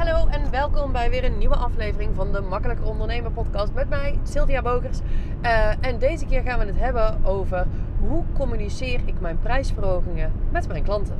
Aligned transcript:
Hallo 0.00 0.26
en 0.26 0.50
welkom 0.50 0.92
bij 0.92 1.10
weer 1.10 1.24
een 1.24 1.38
nieuwe 1.38 1.56
aflevering 1.56 2.14
van 2.14 2.32
de 2.32 2.40
Makkelijker 2.40 2.86
Ondernemen 2.86 3.32
podcast 3.32 3.72
met 3.72 3.88
mij, 3.88 4.18
Sylvia 4.22 4.62
Bogers. 4.62 4.98
Uh, 5.42 5.68
en 5.80 5.98
deze 5.98 6.26
keer 6.26 6.42
gaan 6.42 6.58
we 6.58 6.64
het 6.64 6.78
hebben 6.78 7.24
over 7.24 7.66
hoe 8.08 8.24
communiceer 8.32 9.00
ik 9.04 9.20
mijn 9.20 9.38
prijsverhogingen 9.38 10.32
met 10.50 10.68
mijn 10.68 10.82
klanten. 10.82 11.16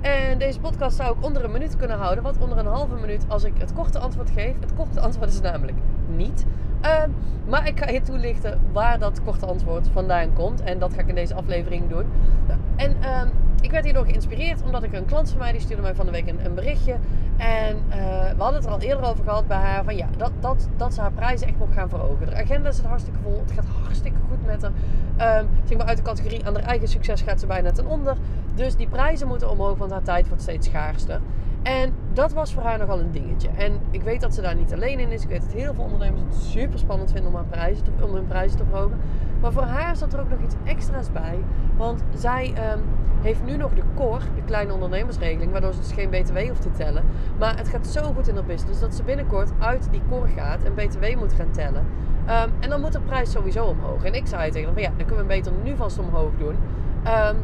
En 0.00 0.38
deze 0.38 0.60
podcast 0.60 0.96
zou 0.96 1.18
ik 1.18 1.24
onder 1.24 1.44
een 1.44 1.50
minuut 1.50 1.76
kunnen 1.76 1.96
houden, 1.96 2.24
wat 2.24 2.38
onder 2.38 2.58
een 2.58 2.66
halve 2.66 2.94
minuut 2.94 3.24
als 3.28 3.44
ik 3.44 3.52
het 3.58 3.72
korte 3.72 3.98
antwoord 3.98 4.30
geef. 4.30 4.54
Het 4.60 4.74
korte 4.74 5.00
antwoord 5.00 5.30
is 5.30 5.40
namelijk 5.40 5.78
niet. 6.16 6.46
Uh, 6.82 7.02
maar 7.46 7.66
ik 7.66 7.78
ga 7.78 7.90
je 7.90 8.00
toelichten 8.00 8.60
waar 8.72 8.98
dat 8.98 9.22
korte 9.22 9.46
antwoord 9.46 9.88
vandaan 9.88 10.32
komt. 10.32 10.62
En 10.62 10.78
dat 10.78 10.94
ga 10.94 11.00
ik 11.00 11.08
in 11.08 11.14
deze 11.14 11.34
aflevering 11.34 11.88
doen. 11.88 12.06
En 12.76 12.96
uh, 13.00 13.22
ik 13.60 13.70
werd 13.70 13.84
hierdoor 13.84 14.04
geïnspireerd 14.04 14.62
omdat 14.62 14.82
ik 14.82 14.92
een 14.92 15.04
klant 15.04 15.28
van 15.30 15.38
mij 15.38 15.52
die 15.52 15.60
stuurde 15.60 15.82
mij 15.82 15.94
van 15.94 16.06
de 16.06 16.12
week 16.12 16.28
een, 16.28 16.44
een 16.44 16.54
berichtje. 16.54 16.96
En 17.36 17.76
uh, 17.88 17.94
we 18.36 18.42
hadden 18.42 18.54
het 18.54 18.64
er 18.64 18.70
al 18.70 18.80
eerder 18.80 19.04
over 19.04 19.24
gehad 19.24 19.46
bij 19.46 19.56
haar 19.56 19.84
van 19.84 19.96
ja, 19.96 20.06
dat, 20.16 20.32
dat, 20.40 20.68
dat 20.76 20.94
ze 20.94 21.00
haar 21.00 21.12
prijzen 21.12 21.46
echt 21.46 21.58
moet 21.58 21.72
gaan 21.72 21.88
verhogen. 21.88 22.26
De 22.26 22.34
agenda 22.34 22.72
zit 22.72 22.84
hartstikke 22.84 23.18
vol, 23.22 23.40
het 23.40 23.52
gaat 23.52 23.64
hartstikke 23.82 24.18
goed 24.28 24.46
met 24.46 24.62
haar. 24.62 25.38
Um, 25.40 25.48
zeg 25.64 25.78
maar 25.78 25.86
uit 25.86 25.96
de 25.96 26.02
categorie 26.02 26.46
aan 26.46 26.54
haar 26.54 26.64
eigen 26.64 26.88
succes 26.88 27.22
gaat 27.22 27.40
ze 27.40 27.46
bijna 27.46 27.70
ten 27.70 27.86
onder. 27.86 28.16
Dus 28.54 28.76
die 28.76 28.88
prijzen 28.88 29.28
moeten 29.28 29.50
omhoog, 29.50 29.78
want 29.78 29.90
haar 29.90 30.02
tijd 30.02 30.28
wordt 30.28 30.42
steeds 30.42 30.66
schaarster. 30.66 31.20
En 31.62 31.92
dat 32.12 32.32
was 32.32 32.52
voor 32.52 32.62
haar 32.62 32.78
nogal 32.78 33.00
een 33.00 33.12
dingetje. 33.12 33.48
En 33.56 33.80
ik 33.90 34.02
weet 34.02 34.20
dat 34.20 34.34
ze 34.34 34.40
daar 34.40 34.54
niet 34.54 34.72
alleen 34.72 34.98
in 34.98 35.10
is. 35.10 35.22
Ik 35.22 35.28
weet 35.28 35.40
dat 35.40 35.52
heel 35.52 35.74
veel 35.74 35.84
ondernemers 35.84 36.20
het 36.20 36.34
super 36.34 36.78
spannend 36.78 37.12
vinden 37.12 37.30
om, 37.30 37.36
haar 37.36 37.44
prijzen 37.44 37.84
om 38.02 38.14
hun 38.14 38.26
prijzen 38.26 38.58
te 38.58 38.64
verhogen. 38.70 39.00
Maar 39.40 39.52
voor 39.52 39.62
haar 39.62 39.96
zat 39.96 40.12
er 40.12 40.20
ook 40.20 40.30
nog 40.30 40.40
iets 40.40 40.54
extra's 40.64 41.12
bij. 41.12 41.38
Want 41.76 42.02
zij 42.14 42.54
um, 42.72 42.82
heeft 43.20 43.44
nu 43.44 43.56
nog 43.56 43.74
de 43.74 43.82
core, 43.94 44.24
de 44.34 44.42
kleine 44.44 44.72
ondernemersregeling, 44.72 45.52
waardoor 45.52 45.72
ze 45.72 45.78
dus 45.80 45.92
geen 45.92 46.10
BTW 46.10 46.38
hoeft 46.38 46.62
te 46.62 46.70
tellen. 46.70 47.04
Maar 47.38 47.56
het 47.56 47.68
gaat 47.68 47.86
zo 47.86 48.02
goed 48.02 48.28
in 48.28 48.34
haar 48.34 48.44
business 48.44 48.80
dat 48.80 48.94
ze 48.94 49.02
binnenkort 49.02 49.50
uit 49.58 49.88
die 49.90 50.02
core 50.08 50.28
gaat 50.28 50.62
en 50.62 50.74
BTW 50.74 51.16
moet 51.18 51.32
gaan 51.32 51.50
tellen. 51.50 51.86
Um, 52.28 52.52
en 52.60 52.70
dan 52.70 52.80
moet 52.80 52.92
de 52.92 53.00
prijs 53.00 53.30
sowieso 53.30 53.64
omhoog. 53.64 54.04
En 54.04 54.14
ik 54.14 54.26
zei 54.26 54.50
tegen 54.50 54.64
haar 54.64 54.72
van 54.72 54.82
ja, 54.82 54.88
dan 54.88 55.06
kunnen 55.06 55.26
we 55.26 55.32
hem 55.32 55.42
beter 55.42 55.52
nu 55.62 55.76
vast 55.76 55.98
omhoog 55.98 56.30
doen. 56.38 56.56
Um, 57.06 57.36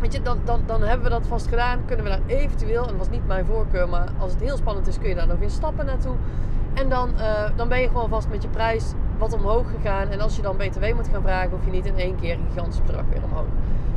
Weet 0.00 0.12
je, 0.12 0.22
dan, 0.22 0.38
dan, 0.44 0.62
dan 0.66 0.82
hebben 0.82 1.04
we 1.04 1.10
dat 1.10 1.26
vast 1.26 1.46
gedaan. 1.46 1.84
Kunnen 1.84 2.04
we 2.04 2.10
daar 2.10 2.20
eventueel, 2.26 2.82
en 2.82 2.88
dat 2.88 2.96
was 2.96 3.10
niet 3.10 3.26
mijn 3.26 3.46
voorkeur, 3.46 3.88
maar 3.88 4.08
als 4.18 4.32
het 4.32 4.40
heel 4.40 4.56
spannend 4.56 4.86
is, 4.86 4.98
kun 4.98 5.08
je 5.08 5.14
daar 5.14 5.26
nog 5.26 5.40
in 5.40 5.50
stappen 5.50 5.86
naartoe. 5.86 6.14
En 6.74 6.88
dan, 6.88 7.10
uh, 7.18 7.50
dan 7.56 7.68
ben 7.68 7.80
je 7.80 7.88
gewoon 7.88 8.08
vast 8.08 8.28
met 8.28 8.42
je 8.42 8.48
prijs 8.48 8.92
wat 9.18 9.32
omhoog 9.32 9.70
gegaan. 9.70 10.08
En 10.08 10.20
als 10.20 10.36
je 10.36 10.42
dan 10.42 10.56
BTW 10.56 10.94
moet 10.94 11.08
gaan 11.08 11.22
vragen, 11.22 11.50
hoef 11.50 11.64
je 11.64 11.70
niet 11.70 11.86
in 11.86 11.98
één 11.98 12.16
keer 12.20 12.34
een 12.34 12.46
gigantisch 12.48 12.80
bedrag 12.80 13.04
weer 13.10 13.22
omhoog. 13.24 13.46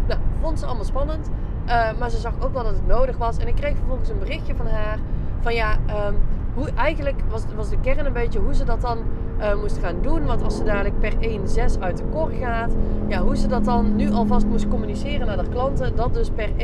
Nou, 0.08 0.20
vond 0.42 0.59
ze 0.59 0.66
allemaal 0.66 0.86
spannend. 0.86 1.30
Uh, 1.66 1.90
maar 2.00 2.09
ze 2.09 2.18
zag 2.18 2.34
ook 2.40 2.54
wel 2.54 2.64
dat 2.64 2.74
het 2.74 2.88
nodig 2.88 3.18
was. 3.18 3.38
En 3.38 3.48
ik 3.48 3.56
kreeg 3.56 3.76
vervolgens 3.76 4.09
een 4.09 4.20
berichtje 4.20 4.56
van 4.56 4.68
haar. 4.68 5.00
Van 5.42 5.54
ja, 5.54 5.78
um, 6.08 6.16
hoe, 6.54 6.70
eigenlijk 6.76 7.22
was, 7.30 7.44
was 7.56 7.70
de 7.70 7.80
kern 7.80 8.06
een 8.06 8.14
beetje 8.14 8.40
hoe 8.40 8.54
ze 8.56 8.64
dat 8.64 8.82
dan 8.82 8.98
uh, 9.40 9.56
moest 9.56 9.78
gaan 9.78 10.02
doen. 10.02 10.26
Want 10.26 10.44
als 10.44 10.58
ze 10.58 10.64
dadelijk 10.64 11.00
per 11.00 11.14
1,6 11.14 11.80
uit 11.80 11.98
de 11.98 12.04
kor 12.12 12.30
gaat, 12.30 12.72
ja, 13.08 13.22
hoe 13.22 13.38
ze 13.38 13.48
dat 13.48 13.66
dan 13.66 13.96
nu 13.96 14.12
alvast 14.12 14.46
moest 14.46 14.68
communiceren 14.68 15.28
naar 15.28 15.38
de 15.38 15.50
klanten, 15.50 15.96
dat 15.96 16.14
dus 16.14 16.30
per 16.30 16.50
1,6 16.50 16.56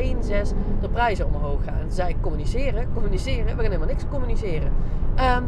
de 0.82 0.90
prijzen 0.92 1.26
omhoog 1.26 1.64
gaan. 1.64 1.92
Zij 1.92 2.16
communiceren, 2.22 2.88
communiceren, 2.94 3.46
we 3.46 3.52
gaan 3.52 3.72
helemaal 3.72 3.88
niks 3.88 4.06
communiceren. 4.10 4.72
Um, 5.38 5.44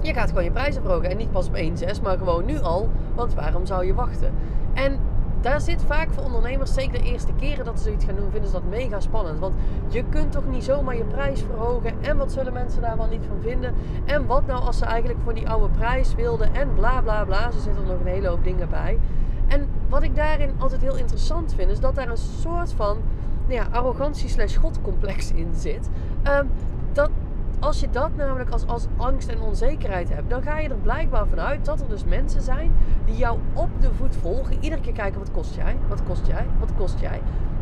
je 0.00 0.12
gaat 0.12 0.28
gewoon 0.28 0.44
je 0.44 0.50
prijzen 0.50 0.82
verhogen 0.82 1.10
en 1.10 1.16
niet 1.16 1.30
pas 1.30 1.46
op 1.46 1.56
1,6, 1.56 2.02
maar 2.02 2.18
gewoon 2.18 2.44
nu 2.44 2.60
al, 2.60 2.88
want 3.14 3.34
waarom 3.34 3.66
zou 3.66 3.86
je 3.86 3.94
wachten? 3.94 4.32
En 4.74 4.98
daar 5.40 5.60
zit 5.60 5.82
vaak 5.86 6.08
voor 6.10 6.24
ondernemers, 6.24 6.74
zeker 6.74 6.98
de 6.98 7.04
eerste 7.04 7.32
keren 7.32 7.64
dat 7.64 7.78
ze 7.78 7.84
zoiets 7.84 8.04
gaan 8.04 8.16
doen, 8.16 8.30
vinden 8.30 8.50
ze 8.50 8.54
dat 8.54 8.68
mega 8.68 9.00
spannend. 9.00 9.38
Want 9.38 9.54
je 9.88 10.04
kunt 10.08 10.32
toch 10.32 10.46
niet 10.46 10.64
zomaar 10.64 10.96
je 10.96 11.04
prijs 11.04 11.40
verhogen. 11.40 11.92
En 12.00 12.16
wat 12.16 12.32
zullen 12.32 12.52
mensen 12.52 12.82
daar 12.82 12.96
wel 12.96 13.06
niet 13.06 13.24
van 13.28 13.40
vinden? 13.40 13.74
En 14.04 14.26
wat 14.26 14.46
nou 14.46 14.62
als 14.62 14.78
ze 14.78 14.84
eigenlijk 14.84 15.20
voor 15.24 15.34
die 15.34 15.48
oude 15.48 15.68
prijs 15.68 16.14
wilden? 16.14 16.54
En 16.54 16.74
bla 16.74 17.00
bla 17.00 17.24
bla. 17.24 17.50
Ze 17.50 17.60
zitten 17.60 17.82
er 17.82 17.88
nog 17.88 18.00
een 18.00 18.06
hele 18.06 18.28
hoop 18.28 18.44
dingen 18.44 18.70
bij. 18.70 18.98
En 19.46 19.68
wat 19.88 20.02
ik 20.02 20.16
daarin 20.16 20.50
altijd 20.58 20.80
heel 20.80 20.96
interessant 20.96 21.54
vind, 21.54 21.70
is 21.70 21.80
dat 21.80 21.94
daar 21.94 22.08
een 22.08 22.16
soort 22.16 22.72
van 22.72 22.98
ja, 23.46 23.66
arrogantie 23.70 24.28
slash 24.28 24.56
godcomplex 24.56 25.32
in 25.32 25.50
zit. 25.54 25.88
Um, 26.28 26.50
dat, 26.92 27.10
als 27.60 27.80
je 27.80 27.90
dat 27.90 28.16
namelijk 28.16 28.50
als, 28.50 28.66
als 28.66 28.86
angst 28.96 29.28
en 29.28 29.40
onzekerheid 29.40 30.08
hebt, 30.08 30.30
dan 30.30 30.42
ga 30.42 30.58
je 30.58 30.68
er 30.68 30.76
blijkbaar 30.76 31.26
vanuit 31.26 31.64
dat 31.64 31.80
er 31.80 31.88
dus 31.88 32.04
mensen 32.04 32.42
zijn 32.42 32.72
die 33.04 33.16
jou 33.16 33.38
op 33.52 33.68
de 33.80 33.94
voet 33.94 34.16
volgen. 34.16 34.56
Iedere 34.60 34.80
keer 34.80 34.92
kijken, 34.92 35.18
wat 35.18 35.30
kost 35.30 35.54
jij? 35.54 35.76
Wat 35.88 36.02
kost 36.04 36.26
jij? 36.26 36.46
Wat 36.58 36.74
kost 36.76 37.00
jij? 37.00 37.20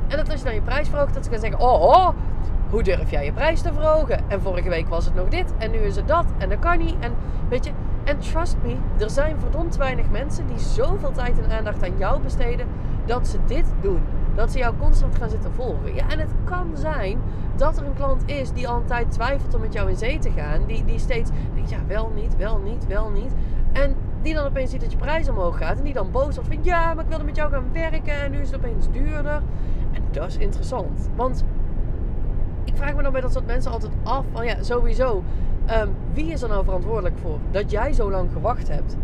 En 0.08 0.16
dat 0.16 0.30
als 0.30 0.38
je 0.38 0.44
dan 0.44 0.54
je 0.54 0.60
prijs 0.60 0.88
verhoogt, 0.88 1.14
dat 1.14 1.24
ze 1.24 1.30
gaan 1.30 1.40
zeggen, 1.40 1.60
oh, 1.60 1.82
oh, 1.82 2.08
hoe 2.70 2.82
durf 2.82 3.10
jij 3.10 3.24
je 3.24 3.32
prijs 3.32 3.60
te 3.60 3.72
verhogen? 3.72 4.30
En 4.30 4.40
vorige 4.40 4.68
week 4.68 4.88
was 4.88 5.04
het 5.04 5.14
nog 5.14 5.28
dit 5.28 5.52
en 5.58 5.70
nu 5.70 5.78
is 5.78 5.96
het 5.96 6.08
dat 6.08 6.24
en 6.38 6.48
dat 6.48 6.58
kan 6.58 6.78
niet. 6.78 6.96
En 7.00 7.12
weet 7.48 7.64
je, 7.64 7.70
en 8.04 8.18
trust 8.18 8.56
me, 8.62 8.76
er 8.98 9.10
zijn 9.10 9.38
verdomd 9.38 9.76
weinig 9.76 10.10
mensen 10.10 10.46
die 10.46 10.58
zoveel 10.58 11.12
tijd 11.12 11.38
en 11.38 11.56
aandacht 11.56 11.82
aan 11.82 11.98
jou 11.98 12.20
besteden 12.20 12.66
dat 13.06 13.28
ze 13.28 13.38
dit 13.46 13.64
doen. 13.80 14.02
Dat 14.38 14.52
ze 14.52 14.58
jou 14.58 14.74
constant 14.76 15.16
gaan 15.16 15.30
zitten 15.30 15.52
volgen. 15.52 15.94
Ja, 15.94 16.08
en 16.08 16.18
het 16.18 16.30
kan 16.44 16.70
zijn 16.74 17.18
dat 17.56 17.78
er 17.78 17.86
een 17.86 17.94
klant 17.94 18.22
is 18.26 18.52
die 18.52 18.68
al 18.68 18.76
een 18.76 18.86
tijd 18.86 19.10
twijfelt 19.10 19.54
om 19.54 19.60
met 19.60 19.72
jou 19.72 19.88
in 19.88 19.96
zee 19.96 20.18
te 20.18 20.30
gaan. 20.30 20.66
Die, 20.66 20.84
die 20.84 20.98
steeds 20.98 21.30
denkt, 21.54 21.70
ja, 21.70 21.78
wel 21.86 22.12
niet, 22.14 22.36
wel 22.36 22.58
niet, 22.58 22.86
wel 22.86 23.10
niet. 23.10 23.32
En 23.72 23.94
die 24.22 24.34
dan 24.34 24.46
opeens 24.46 24.70
ziet 24.70 24.80
dat 24.80 24.92
je 24.92 24.98
prijs 24.98 25.28
omhoog 25.28 25.58
gaat. 25.58 25.78
En 25.78 25.84
die 25.84 25.92
dan 25.92 26.10
boos 26.10 26.34
wordt 26.34 26.54
van, 26.54 26.64
ja, 26.64 26.94
maar 26.94 27.04
ik 27.04 27.10
wilde 27.10 27.24
met 27.24 27.36
jou 27.36 27.50
gaan 27.50 27.72
werken 27.72 28.12
en 28.12 28.30
nu 28.30 28.38
is 28.40 28.50
het 28.50 28.56
opeens 28.56 28.90
duurder. 28.90 29.42
En 29.92 30.02
dat 30.10 30.26
is 30.26 30.36
interessant. 30.36 31.08
Want 31.16 31.44
ik 32.64 32.76
vraag 32.76 32.94
me 32.94 33.02
dan 33.02 33.12
bij 33.12 33.20
dat 33.20 33.32
soort 33.32 33.46
mensen 33.46 33.72
altijd 33.72 33.92
af 34.02 34.24
van, 34.32 34.46
ja, 34.46 34.62
sowieso. 34.62 35.22
Um, 35.82 35.94
wie 36.12 36.32
is 36.32 36.42
er 36.42 36.48
nou 36.48 36.64
verantwoordelijk 36.64 37.18
voor 37.18 37.38
dat 37.50 37.70
jij 37.70 37.92
zo 37.92 38.10
lang 38.10 38.32
gewacht 38.32 38.68
hebt 38.68 38.96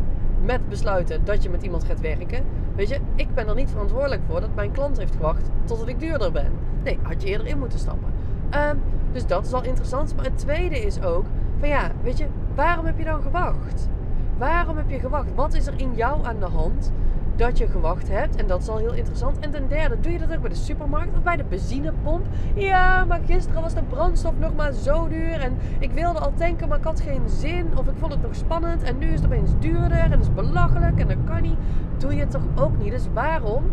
met 0.45 0.69
besluiten 0.69 1.25
dat 1.25 1.43
je 1.43 1.51
met 1.51 1.63
iemand 1.63 1.85
gaat 1.85 2.01
werken? 2.01 2.45
Weet 2.75 2.89
je, 2.89 2.99
ik 3.15 3.35
ben 3.35 3.49
er 3.49 3.55
niet 3.55 3.71
verantwoordelijk 3.71 4.23
voor 4.29 4.41
dat 4.41 4.55
mijn 4.55 4.71
klant 4.71 4.99
heeft 4.99 5.15
gewacht 5.15 5.51
totdat 5.65 5.89
ik 5.89 6.01
duurder 6.01 6.33
ben. 6.33 6.53
Nee, 6.83 6.99
had 7.03 7.23
je 7.23 7.29
eerder 7.29 7.47
in 7.47 7.59
moeten 7.59 7.79
stappen. 7.79 8.13
Um, 8.55 8.81
dus 9.13 9.27
dat 9.27 9.47
is 9.47 9.53
al 9.53 9.63
interessant. 9.63 10.17
Maar 10.17 10.25
het 10.25 10.39
tweede 10.39 10.81
is 10.81 11.03
ook 11.03 11.25
van 11.59 11.69
ja, 11.69 11.91
weet 12.03 12.19
je, 12.19 12.27
waarom 12.55 12.87
heb 12.87 12.99
je 12.99 13.05
dan 13.05 13.23
gewacht? 13.23 13.89
Waarom 14.39 14.77
heb 14.77 14.91
je 14.91 14.99
gewacht? 14.99 15.35
Wat 15.35 15.55
is 15.55 15.67
er 15.67 15.75
in 15.77 15.95
jou 15.95 16.25
aan 16.25 16.39
de 16.39 16.47
hand 16.47 16.93
dat 17.37 17.59
je 17.59 17.67
gewacht 17.67 18.09
hebt? 18.09 18.37
En 18.37 18.47
dat 18.47 18.61
is 18.61 18.69
al 18.69 18.77
heel 18.77 18.93
interessant. 18.93 19.39
En 19.39 19.51
ten 19.51 19.69
derde, 19.69 20.01
doe 20.01 20.13
je 20.13 20.19
dat 20.19 20.35
ook 20.35 20.41
bij 20.41 20.51
de 20.51 20.57
supermarkt 20.57 21.17
of 21.17 21.23
bij 21.23 21.37
de 21.37 21.45
benzinepomp? 21.45 22.27
Ja, 22.55 23.05
maar 23.05 23.21
gisteren 23.27 23.63
was 23.63 23.75
de 23.75 23.83
brandstof 23.83 24.33
nog 24.39 24.55
maar 24.55 24.73
zo 24.73 25.09
duur. 25.09 25.41
En 25.41 25.57
ik 25.79 25.93
wilde 25.93 26.19
al 26.19 26.33
tanken, 26.35 26.69
maar 26.69 26.79
ik 26.79 26.85
had 26.85 27.01
geen 27.01 27.29
zin. 27.29 27.79
Of 27.79 27.87
ik 27.87 27.95
vond 27.99 28.13
het 28.13 28.23
nog 28.23 28.35
spannend. 28.35 28.83
En 28.83 28.99
nu 28.99 29.07
is 29.07 29.21
het 29.21 29.25
opeens 29.25 29.51
duurder. 29.59 29.99
En 29.99 30.11
dat 30.11 30.21
is 30.21 30.35
belachelijk. 30.35 31.01
En 31.01 31.09
dat 31.09 31.17
kan 31.25 31.43
niet. 31.43 31.59
Doe 31.99 32.15
je 32.15 32.21
het 32.21 32.31
toch 32.31 32.47
ook 32.55 32.79
niet? 32.79 32.91
Dus 32.91 33.07
waarom 33.13 33.65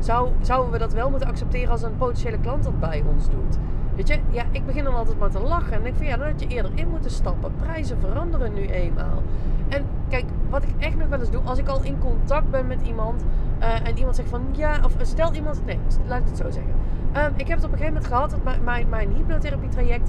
zou, 0.00 0.28
zouden 0.40 0.72
we 0.72 0.78
dat 0.78 0.92
wel 0.92 1.10
moeten 1.10 1.28
accepteren 1.28 1.70
als 1.70 1.82
een 1.82 1.96
potentiële 1.96 2.38
klant 2.38 2.64
dat 2.64 2.80
bij 2.80 3.04
ons 3.14 3.30
doet? 3.30 3.58
Weet 3.96 4.08
je, 4.08 4.18
ja, 4.30 4.44
ik 4.50 4.66
begin 4.66 4.84
dan 4.84 4.94
altijd 4.94 5.18
maar 5.18 5.30
te 5.30 5.40
lachen. 5.40 5.72
En 5.72 5.82
denk 5.82 5.96
van 5.96 6.06
ja, 6.06 6.16
dan 6.16 6.26
had 6.26 6.40
je 6.40 6.46
eerder 6.46 6.72
in 6.74 6.88
moeten 6.88 7.10
stappen. 7.10 7.52
Prijzen 7.56 7.98
veranderen 8.00 8.54
nu 8.54 8.66
eenmaal. 8.66 9.22
En 9.68 9.84
kijk, 10.08 10.24
wat 10.50 10.62
ik 10.62 10.68
echt 10.78 10.96
nog 10.96 11.08
wel 11.08 11.18
eens 11.18 11.30
doe, 11.30 11.42
als 11.44 11.58
ik 11.58 11.68
al 11.68 11.82
in 11.82 11.98
contact 11.98 12.50
ben 12.50 12.66
met 12.66 12.82
iemand 12.82 13.24
uh, 13.60 13.88
en 13.88 13.98
iemand 13.98 14.16
zegt 14.16 14.28
van 14.28 14.42
ja, 14.52 14.80
of 14.84 14.92
stel 15.02 15.34
iemand, 15.34 15.64
nee, 15.66 15.78
laat 16.06 16.20
ik 16.20 16.26
het 16.26 16.36
zo 16.36 16.50
zeggen. 16.50 16.72
Um, 17.16 17.32
ik 17.36 17.48
heb 17.48 17.56
het 17.56 17.66
op 17.66 17.72
een 17.72 17.78
gegeven 17.78 17.86
moment 17.92 18.06
gehad 18.06 18.30
dat 18.30 18.42
mijn, 18.42 18.64
mijn, 18.64 18.88
mijn 18.88 19.08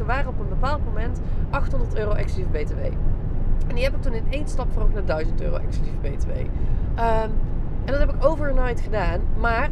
waren 0.05 0.27
op 0.27 0.39
een 0.39 0.49
bepaald 0.49 0.85
moment 0.85 1.21
800 1.49 1.95
euro 1.95 2.11
exclusief 2.11 2.51
BTW. 2.51 2.79
En 3.67 3.75
die 3.75 3.83
heb 3.83 3.95
ik 3.95 4.01
toen 4.01 4.13
in 4.13 4.25
één 4.29 4.47
stap 4.47 4.71
verhoogd 4.71 4.93
naar 4.93 5.05
1000 5.05 5.41
euro 5.41 5.55
exclusief 5.55 5.99
BTW. 6.01 6.29
Um, 6.29 7.31
en 7.85 7.91
dat 7.91 7.99
heb 7.99 8.13
ik 8.13 8.25
overnight 8.25 8.81
gedaan. 8.81 9.21
Maar 9.39 9.69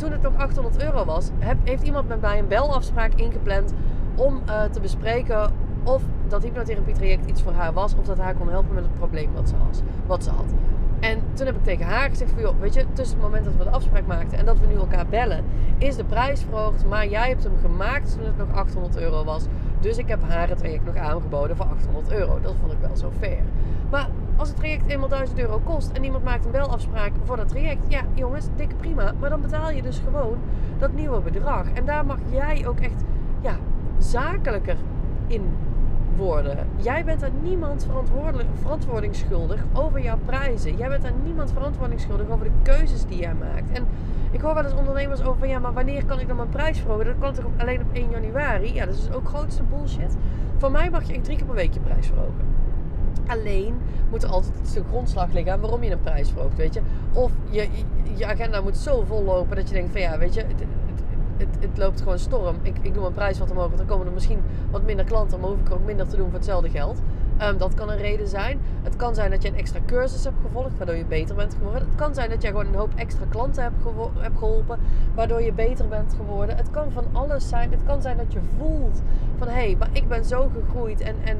toen 0.00 0.12
het 0.12 0.22
nog 0.22 0.36
800 0.36 0.82
euro 0.82 1.04
was, 1.04 1.30
heb, 1.38 1.56
heeft 1.64 1.82
iemand 1.82 2.08
met 2.08 2.20
mij 2.20 2.38
een 2.38 2.48
belafspraak 2.48 3.12
ingepland 3.14 3.74
om 4.14 4.42
uh, 4.48 4.62
te 4.62 4.80
bespreken 4.80 5.52
of 5.82 6.02
dat 6.28 6.42
hypnotherapie 6.42 6.94
traject 6.94 7.26
iets 7.26 7.42
voor 7.42 7.52
haar 7.52 7.72
was 7.72 7.94
of 7.94 8.04
dat 8.04 8.18
haar 8.18 8.34
kon 8.34 8.48
helpen 8.48 8.74
met 8.74 8.84
het 8.84 8.94
probleem 8.94 9.32
wat 9.32 9.48
ze, 9.48 9.54
wat 10.06 10.24
ze 10.24 10.30
had. 10.30 10.54
En 11.00 11.22
toen 11.32 11.46
heb 11.46 11.56
ik 11.56 11.64
tegen 11.64 11.86
haar 11.86 12.08
gezegd 12.08 12.30
van, 12.30 12.40
joh, 12.40 12.60
weet 12.60 12.74
je, 12.74 12.84
tussen 12.92 13.16
het 13.16 13.26
moment 13.26 13.44
dat 13.44 13.56
we 13.56 13.64
de 13.64 13.70
afspraak 13.70 14.06
maakten 14.06 14.38
en 14.38 14.44
dat 14.44 14.60
we 14.60 14.66
nu 14.66 14.74
elkaar 14.74 15.06
bellen, 15.06 15.44
is 15.78 15.96
de 15.96 16.04
prijs 16.04 16.40
verhoogd. 16.40 16.86
Maar 16.86 17.08
jij 17.08 17.28
hebt 17.28 17.44
hem 17.44 17.58
gemaakt 17.60 18.12
toen 18.12 18.24
het 18.24 18.36
nog 18.36 18.52
800 18.52 18.96
euro 18.96 19.24
was. 19.24 19.44
Dus 19.80 19.96
ik 19.98 20.08
heb 20.08 20.22
haar 20.28 20.48
het 20.48 20.58
traject 20.58 20.84
nog 20.84 20.96
aangeboden 20.96 21.56
voor 21.56 21.66
800 21.66 22.12
euro. 22.12 22.40
Dat 22.40 22.54
vond 22.60 22.72
ik 22.72 22.78
wel 22.80 22.96
zo 22.96 23.10
fair. 23.18 23.42
Maar 23.90 24.08
als 24.40 24.48
het 24.48 24.58
traject 24.58 24.86
eenmaal 24.86 25.08
1000 25.08 25.38
euro 25.38 25.60
kost 25.64 25.90
en 25.90 26.04
iemand 26.04 26.24
maakt 26.24 26.44
een 26.44 26.50
belafspraak 26.50 27.12
voor 27.24 27.36
dat 27.36 27.48
traject, 27.48 27.82
ja 27.88 28.02
jongens, 28.14 28.46
dikke 28.56 28.74
prima. 28.74 29.12
Maar 29.20 29.30
dan 29.30 29.40
betaal 29.40 29.70
je 29.70 29.82
dus 29.82 29.98
gewoon 30.04 30.38
dat 30.78 30.92
nieuwe 30.92 31.20
bedrag. 31.20 31.72
En 31.72 31.84
daar 31.84 32.06
mag 32.06 32.18
jij 32.30 32.66
ook 32.66 32.80
echt 32.80 33.04
ja, 33.40 33.56
zakelijker 33.98 34.76
in 35.26 35.42
worden. 36.16 36.66
Jij 36.76 37.04
bent 37.04 37.24
aan 37.24 37.32
niemand 37.42 37.88
verantwoording 38.60 39.14
schuldig 39.16 39.64
over 39.72 40.02
jouw 40.02 40.18
prijzen. 40.24 40.76
Jij 40.76 40.88
bent 40.88 41.04
aan 41.04 41.22
niemand 41.24 41.52
verantwoording 41.52 42.00
schuldig 42.00 42.28
over 42.28 42.44
de 42.44 42.52
keuzes 42.62 43.04
die 43.04 43.18
jij 43.18 43.34
maakt. 43.34 43.70
En 43.72 43.86
ik 44.30 44.40
hoor 44.40 44.54
wel 44.54 44.64
eens 44.64 44.74
ondernemers 44.74 45.22
over 45.22 45.38
van 45.38 45.48
ja, 45.48 45.58
maar 45.58 45.72
wanneer 45.72 46.04
kan 46.04 46.20
ik 46.20 46.26
dan 46.26 46.36
mijn 46.36 46.48
prijs 46.48 46.78
verhogen? 46.78 47.04
Dat 47.04 47.14
kan 47.18 47.32
toch 47.32 47.44
alleen 47.56 47.80
op 47.80 47.92
1 47.92 48.10
januari? 48.10 48.74
Ja, 48.74 48.86
dat 48.86 48.94
is 48.94 49.10
ook 49.12 49.28
grootste 49.28 49.62
bullshit. 49.62 50.16
Voor 50.56 50.70
mij 50.70 50.90
mag 50.90 51.04
je 51.04 51.12
echt 51.12 51.24
drie 51.24 51.36
keer 51.36 51.46
per 51.46 51.54
week 51.54 51.74
je 51.74 51.80
prijs 51.80 52.06
verhogen. 52.06 52.69
Alleen 53.26 53.74
moet 54.10 54.22
er 54.22 54.28
altijd 54.28 54.52
de 54.74 54.84
grondslag 54.88 55.32
liggen 55.32 55.52
aan 55.52 55.60
waarom 55.60 55.82
je 55.82 55.90
een 55.90 56.00
prijs 56.00 56.30
verhoogt, 56.30 56.56
weet 56.56 56.74
je. 56.74 56.80
Of 57.12 57.32
je, 57.50 57.68
je 58.16 58.26
agenda 58.26 58.60
moet 58.60 58.76
zo 58.76 59.04
vol 59.06 59.24
lopen 59.24 59.56
dat 59.56 59.68
je 59.68 59.74
denkt 59.74 59.92
van 59.92 60.00
ja, 60.00 60.18
weet 60.18 60.34
je, 60.34 60.40
het, 60.40 60.64
het, 61.36 61.56
het 61.60 61.78
loopt 61.78 62.00
gewoon 62.00 62.18
storm. 62.18 62.56
Ik, 62.62 62.76
ik 62.82 62.92
doe 62.92 63.02
mijn 63.02 63.14
prijs 63.14 63.38
wat 63.38 63.50
omhoog, 63.50 63.74
dan 63.74 63.86
komen 63.86 64.06
er 64.06 64.12
misschien 64.12 64.40
wat 64.70 64.82
minder 64.82 65.04
klanten, 65.04 65.40
maar 65.40 65.48
hoef 65.48 65.60
ik 65.60 65.72
ook 65.72 65.84
minder 65.84 66.08
te 66.08 66.16
doen 66.16 66.24
voor 66.24 66.34
hetzelfde 66.34 66.70
geld. 66.70 66.98
Ehm, 67.40 67.58
dat 67.58 67.74
kan 67.74 67.90
een 67.90 67.96
reden 67.96 68.28
zijn. 68.28 68.60
Het 68.82 68.96
kan 68.96 69.14
zijn 69.14 69.30
dat 69.30 69.42
je 69.42 69.48
een 69.48 69.56
extra 69.56 69.80
cursus 69.86 70.24
hebt 70.24 70.36
gevolgd, 70.42 70.76
waardoor 70.76 70.96
je 70.96 71.04
beter 71.04 71.34
bent 71.34 71.54
geworden. 71.54 71.88
Het 71.88 71.96
kan 71.96 72.14
zijn 72.14 72.30
dat 72.30 72.42
je 72.42 72.48
gewoon 72.48 72.66
een 72.66 72.74
hoop 72.74 72.92
extra 72.94 73.24
klanten 73.28 73.62
hebt, 73.62 73.74
hebt 74.18 74.38
geholpen, 74.38 74.78
waardoor 75.14 75.42
je 75.42 75.52
beter 75.52 75.88
bent 75.88 76.14
geworden. 76.14 76.56
Het 76.56 76.70
kan 76.70 76.92
van 76.92 77.04
alles 77.12 77.48
zijn. 77.48 77.70
Het 77.70 77.82
kan 77.86 78.02
zijn 78.02 78.16
dat 78.16 78.32
je 78.32 78.40
voelt 78.58 79.02
van 79.38 79.48
hé, 79.48 79.54
hey, 79.54 79.76
maar 79.78 79.88
ik 79.92 80.08
ben 80.08 80.24
zo 80.24 80.50
gegroeid 80.54 81.00
en, 81.00 81.16
en 81.24 81.36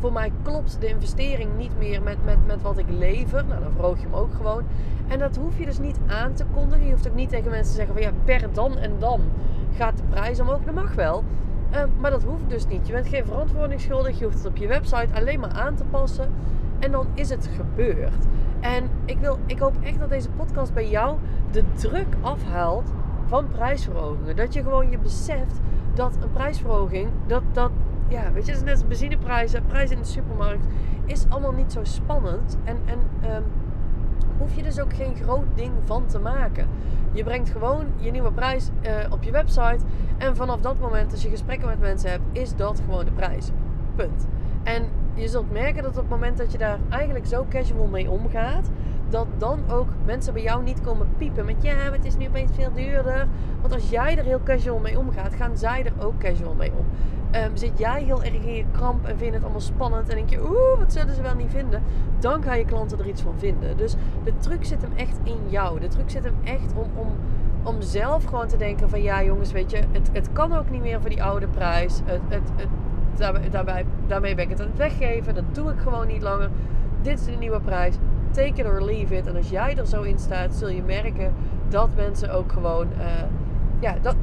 voor 0.00 0.12
mij 0.12 0.32
klopt 0.42 0.80
de 0.80 0.86
investering 0.86 1.50
niet 1.56 1.78
meer 1.78 2.02
met, 2.02 2.24
met, 2.24 2.46
met 2.46 2.62
wat 2.62 2.78
ik 2.78 2.86
lever. 2.88 3.44
Nou, 3.44 3.62
dan 3.62 3.72
verhoog 3.72 3.96
je 3.96 4.06
hem 4.06 4.14
ook 4.14 4.34
gewoon. 4.34 4.62
En 5.08 5.18
dat 5.18 5.36
hoef 5.36 5.58
je 5.58 5.64
dus 5.64 5.78
niet 5.78 5.98
aan 6.06 6.32
te 6.32 6.44
kondigen. 6.54 6.84
Je 6.84 6.92
hoeft 6.92 7.08
ook 7.08 7.14
niet 7.14 7.28
tegen 7.28 7.50
mensen 7.50 7.70
te 7.70 7.76
zeggen 7.76 7.94
van 7.94 8.02
ja, 8.02 8.10
per 8.24 8.52
dan 8.52 8.78
en 8.78 8.92
dan 8.98 9.20
gaat 9.76 9.96
de 9.96 10.02
prijs 10.10 10.40
omhoog. 10.40 10.64
Dat 10.64 10.74
mag 10.74 10.94
wel. 10.94 11.24
Ehm, 11.70 11.88
maar 11.98 12.10
dat 12.10 12.24
hoeft 12.24 12.48
dus 12.48 12.66
niet. 12.66 12.86
Je 12.86 12.92
bent 12.92 13.08
geen 13.08 13.24
verantwoording 13.24 13.80
schuldig. 13.80 14.18
Je 14.18 14.24
hoeft 14.24 14.36
het 14.36 14.46
op 14.46 14.56
je 14.56 14.66
website 14.66 15.14
alleen 15.14 15.40
maar 15.40 15.52
aan 15.52 15.74
te 15.74 15.84
passen. 15.84 16.32
En 16.78 16.90
dan 16.90 17.06
is 17.14 17.30
het 17.30 17.50
gebeurd. 17.56 18.24
En 18.60 18.90
ik, 19.04 19.18
wil, 19.18 19.38
ik 19.46 19.58
hoop 19.58 19.74
echt 19.82 19.98
dat 19.98 20.08
deze 20.08 20.30
podcast 20.30 20.74
bij 20.74 20.88
jou 20.88 21.16
de 21.50 21.64
druk 21.74 22.16
afhaalt 22.20 22.92
van 23.26 23.48
prijsverhogingen. 23.48 24.36
Dat 24.36 24.54
je 24.54 24.62
gewoon 24.62 24.90
je 24.90 24.98
beseft 24.98 25.60
dat 25.94 26.16
een 26.22 26.32
prijsverhoging, 26.32 27.08
dat, 27.26 27.42
dat, 27.52 27.70
ja, 28.08 28.32
weet 28.32 28.46
je, 28.46 28.52
het 28.52 28.60
is 28.60 28.66
net 28.66 28.74
als 28.74 28.86
benzineprijzen, 28.86 29.66
prijzen 29.66 29.96
in 29.96 30.02
de 30.02 30.08
supermarkt, 30.08 30.66
is 31.04 31.26
allemaal 31.28 31.52
niet 31.52 31.72
zo 31.72 31.84
spannend. 31.84 32.56
En, 32.64 32.76
en 32.84 32.98
um, 33.34 33.44
hoef 34.38 34.54
je 34.54 34.62
dus 34.62 34.80
ook 34.80 34.94
geen 34.94 35.16
groot 35.16 35.46
ding 35.54 35.72
van 35.84 36.06
te 36.06 36.18
maken. 36.18 36.68
Je 37.12 37.24
brengt 37.24 37.50
gewoon 37.50 37.86
je 37.96 38.10
nieuwe 38.10 38.32
prijs 38.32 38.70
uh, 38.82 38.92
op 39.10 39.22
je 39.22 39.30
website. 39.30 39.84
En 40.18 40.36
vanaf 40.36 40.60
dat 40.60 40.80
moment, 40.80 41.12
als 41.12 41.22
je 41.22 41.28
gesprekken 41.28 41.68
met 41.68 41.80
mensen 41.80 42.10
hebt, 42.10 42.22
is 42.32 42.56
dat 42.56 42.80
gewoon 42.84 43.04
de 43.04 43.10
prijs. 43.10 43.50
Punt. 43.94 44.26
En 44.62 44.84
je 45.14 45.28
zult 45.28 45.52
merken 45.52 45.82
dat 45.82 45.92
op 45.92 46.02
het 46.02 46.08
moment 46.08 46.36
dat 46.36 46.52
je 46.52 46.58
daar 46.58 46.78
eigenlijk 46.88 47.26
zo 47.26 47.46
casual 47.48 47.86
mee 47.86 48.10
omgaat, 48.10 48.70
dat 49.08 49.26
dan 49.38 49.58
ook 49.70 49.88
mensen 50.04 50.32
bij 50.32 50.42
jou 50.42 50.62
niet 50.62 50.80
komen 50.80 51.08
piepen 51.18 51.44
met 51.44 51.62
ja, 51.62 51.74
maar 51.74 51.92
het 51.92 52.04
is 52.04 52.16
nu 52.16 52.26
opeens 52.26 52.50
veel 52.54 52.72
duurder. 52.72 53.26
Want 53.60 53.74
als 53.74 53.90
jij 53.90 54.18
er 54.18 54.24
heel 54.24 54.40
casual 54.44 54.78
mee 54.78 54.98
omgaat, 54.98 55.34
gaan 55.34 55.56
zij 55.56 55.84
er 55.84 56.04
ook 56.06 56.18
casual 56.18 56.54
mee 56.54 56.72
om. 56.76 56.86
Um, 57.34 57.56
zit 57.56 57.78
jij 57.78 58.02
heel 58.02 58.22
erg 58.22 58.34
in 58.34 58.54
je 58.54 58.64
kramp 58.72 59.06
en 59.06 59.18
vind 59.18 59.34
het 59.34 59.42
allemaal 59.42 59.60
spannend 59.60 60.08
en 60.08 60.16
denk 60.16 60.30
je, 60.30 60.40
oeh, 60.40 60.78
wat 60.78 60.92
zullen 60.92 61.14
ze 61.14 61.22
wel 61.22 61.34
niet 61.34 61.50
vinden? 61.50 61.82
Dan 62.18 62.42
gaan 62.42 62.58
je 62.58 62.64
klanten 62.64 62.98
er 62.98 63.08
iets 63.08 63.22
van 63.22 63.34
vinden. 63.36 63.76
Dus 63.76 63.94
de 64.24 64.32
truc 64.38 64.64
zit 64.64 64.82
hem 64.82 64.92
echt 64.96 65.18
in 65.22 65.38
jou. 65.48 65.80
De 65.80 65.88
truc 65.88 66.10
zit 66.10 66.24
hem 66.24 66.36
echt 66.44 66.72
om, 66.74 66.90
om, 66.94 67.08
om 67.62 67.82
zelf 67.82 68.24
gewoon 68.24 68.48
te 68.48 68.56
denken 68.56 68.90
van 68.90 69.02
ja 69.02 69.22
jongens, 69.22 69.52
weet 69.52 69.70
je, 69.70 69.76
het, 69.92 70.10
het 70.12 70.32
kan 70.32 70.52
ook 70.52 70.70
niet 70.70 70.82
meer 70.82 71.00
voor 71.00 71.10
die 71.10 71.22
oude 71.22 71.46
prijs. 71.46 72.00
Het, 72.04 72.20
het, 72.28 72.68
daarbij, 73.50 73.86
daarmee 74.06 74.34
ben 74.34 74.44
ik 74.44 74.50
het 74.50 74.60
aan 74.60 74.66
het 74.66 74.76
weggeven. 74.76 75.34
Dat 75.34 75.44
doe 75.52 75.70
ik 75.70 75.78
gewoon 75.78 76.06
niet 76.06 76.22
langer. 76.22 76.50
Dit 77.02 77.18
is 77.18 77.24
de 77.24 77.32
nieuwe 77.32 77.60
prijs. 77.60 77.96
Take 78.36 78.60
it 78.60 78.66
or 78.66 78.82
leave 78.82 79.16
it. 79.16 79.26
En 79.26 79.36
als 79.36 79.48
jij 79.48 79.76
er 79.76 79.86
zo 79.86 80.02
in 80.02 80.18
staat, 80.18 80.54
zul 80.54 80.68
je 80.68 80.82
merken 80.82 81.32
dat 81.68 81.88
mensen 81.96 82.30
ook 82.30 82.52
gewoon, 82.52 82.86
uh, 82.98 83.04
ja, 83.80 83.94
dat, 84.02 84.16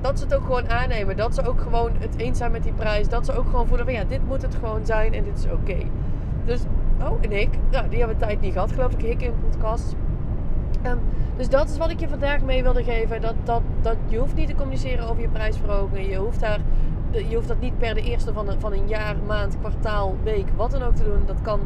dat 0.00 0.18
ze 0.18 0.24
het 0.24 0.34
ook 0.34 0.44
gewoon 0.44 0.68
aannemen. 0.68 1.16
Dat 1.16 1.34
ze 1.34 1.48
ook 1.48 1.60
gewoon 1.60 1.90
het 1.98 2.16
eens 2.16 2.38
zijn 2.38 2.50
met 2.50 2.62
die 2.62 2.72
prijs. 2.72 3.08
Dat 3.08 3.26
ze 3.26 3.36
ook 3.36 3.46
gewoon 3.50 3.66
voelen 3.66 3.86
van 3.86 3.94
ja, 3.94 4.04
dit 4.04 4.26
moet 4.26 4.42
het 4.42 4.54
gewoon 4.54 4.86
zijn 4.86 5.14
en 5.14 5.24
dit 5.24 5.38
is 5.38 5.44
oké. 5.44 5.76
Dus, 6.44 6.60
oh, 7.00 7.18
en 7.20 7.32
ik, 7.32 7.48
nou, 7.70 7.88
die 7.88 7.98
hebben 7.98 8.16
tijd 8.16 8.40
niet 8.40 8.52
gehad, 8.52 8.72
geloof 8.72 8.92
ik, 8.92 9.02
ik 9.02 9.22
in 9.22 9.34
podcast. 9.50 9.94
Um, 10.86 10.98
dus 11.36 11.48
dat 11.48 11.68
is 11.68 11.78
wat 11.78 11.90
ik 11.90 12.00
je 12.00 12.08
vandaag 12.08 12.42
mee 12.42 12.62
wilde 12.62 12.84
geven. 12.84 13.20
Dat, 13.20 13.34
dat, 13.44 13.62
dat 13.82 13.96
je 14.06 14.18
hoeft 14.18 14.34
niet 14.34 14.48
te 14.48 14.54
communiceren 14.54 15.08
over 15.08 15.22
je 15.22 15.28
prijsverhoging. 15.28 16.08
Je 16.08 16.16
hoeft, 16.16 16.40
daar, 16.40 16.60
je 17.10 17.34
hoeft 17.34 17.48
dat 17.48 17.60
niet 17.60 17.78
per 17.78 17.94
de 17.94 18.02
eerste 18.02 18.32
van 18.32 18.48
een, 18.48 18.60
van 18.60 18.72
een 18.72 18.88
jaar, 18.88 19.16
maand, 19.26 19.58
kwartaal, 19.58 20.16
week, 20.22 20.46
wat 20.56 20.70
dan 20.70 20.82
ook 20.82 20.94
te 20.94 21.04
doen. 21.04 21.22
Dat 21.26 21.40
kan, 21.42 21.60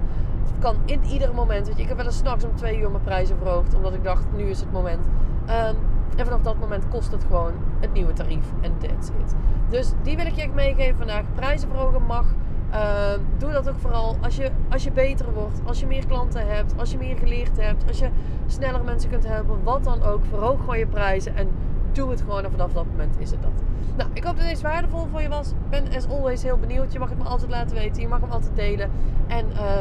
kan 0.65 0.77
in 0.85 1.05
ieder 1.05 1.35
moment. 1.35 1.67
Weet 1.67 1.77
je, 1.77 1.83
ik 1.83 1.89
heb 1.89 1.97
wel 1.97 2.07
eens 2.07 2.17
s'nachts 2.17 2.45
om 2.45 2.55
twee 2.55 2.79
uur 2.79 2.91
mijn 2.91 3.03
prijzen 3.03 3.37
verhoogd. 3.37 3.75
Omdat 3.75 3.95
ik 3.95 4.05
dacht, 4.05 4.25
nu 4.37 4.43
is 4.43 4.61
het 4.61 4.73
moment. 4.73 5.07
Um, 5.07 5.77
en 6.17 6.25
vanaf 6.25 6.41
dat 6.41 6.59
moment 6.59 6.89
kost 6.89 7.13
het 7.13 7.25
gewoon 7.25 7.53
het 7.81 7.93
nieuwe 7.93 8.13
tarief. 8.13 8.47
En 8.61 8.73
that's 8.79 9.09
it. 9.09 9.35
Dus 9.69 9.93
die 10.03 10.17
wil 10.17 10.27
ik 10.27 10.35
je 10.35 10.49
meegeven 10.55 10.97
vandaag. 10.97 11.23
Prijzen 11.35 11.69
verhogen 11.69 12.03
mag. 12.03 12.27
Uh, 12.73 13.13
doe 13.39 13.53
dat 13.53 13.69
ook 13.69 13.79
vooral 13.79 14.17
als 14.21 14.37
je, 14.37 14.51
als 14.71 14.85
je 14.85 14.93
beter 14.93 15.33
wordt. 15.33 15.61
Als 15.65 15.81
je 15.81 15.87
meer 15.87 16.07
klanten 16.07 16.49
hebt. 16.49 16.75
Als 16.77 16.91
je 16.91 16.99
meer 16.99 17.17
geleerd 17.17 17.61
hebt. 17.61 17.89
Als 17.89 17.99
je 17.99 18.09
sneller 18.47 18.85
mensen 18.85 19.11
kunt 19.11 19.27
helpen. 19.27 19.63
Wat 19.63 19.85
dan 19.85 20.03
ook. 20.03 20.25
Verhoog 20.25 20.61
gewoon 20.61 20.79
je 20.79 20.87
prijzen. 20.87 21.37
En 21.37 21.49
doe 21.93 22.11
het 22.11 22.21
gewoon. 22.21 22.45
En 22.45 22.51
vanaf 22.51 22.73
dat 22.73 22.87
moment 22.87 23.17
is 23.19 23.31
het 23.31 23.43
dat. 23.43 23.63
Nou, 23.97 24.11
ik 24.13 24.25
hoop 24.25 24.37
dat 24.37 24.47
deze 24.47 24.63
waardevol 24.63 25.07
voor 25.11 25.23
je 25.23 25.29
was. 25.29 25.53
Ben 25.71 25.85
as 25.97 26.09
always 26.09 26.43
heel 26.43 26.59
benieuwd. 26.59 26.93
Je 26.93 26.99
mag 26.99 27.09
het 27.09 27.19
me 27.19 27.25
altijd 27.25 27.51
laten 27.51 27.77
weten. 27.77 28.03
Je 28.03 28.09
mag 28.09 28.21
hem 28.21 28.31
altijd 28.31 28.57
delen. 28.57 28.91
En... 29.27 29.47
Uh, 29.53 29.81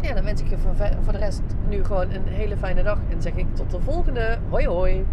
ja, 0.00 0.14
dan 0.14 0.24
wens 0.24 0.40
ik 0.40 0.48
je 0.48 0.56
voor, 1.02 1.12
de 1.12 1.18
rest 1.18 1.42
nu 1.68 1.84
gewoon 1.84 2.10
een 2.10 2.26
hele 2.26 2.56
fijne 2.56 2.82
dag. 2.82 2.98
En 3.08 3.22
zeg 3.22 3.34
ik 3.34 3.46
tot 3.54 3.70
de 3.70 3.80
volgende. 3.80 4.38
Hoi 4.48 4.66
hoi. 4.66 5.06